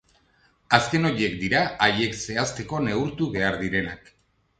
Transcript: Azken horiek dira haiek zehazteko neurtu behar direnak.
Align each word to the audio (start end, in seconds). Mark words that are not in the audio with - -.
Azken 0.77 1.03
horiek 1.09 1.35
dira 1.43 1.61
haiek 1.87 2.15
zehazteko 2.21 2.81
neurtu 2.87 3.29
behar 3.37 3.59
direnak. 3.65 4.11